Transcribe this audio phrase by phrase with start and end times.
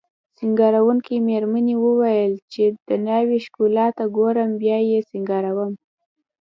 [0.37, 5.71] سینګاروونکې میرمنې وویل چې د ناوې ښکلا ته ګورم بیا یې سینګاروم